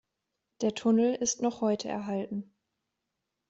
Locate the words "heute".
1.61-1.87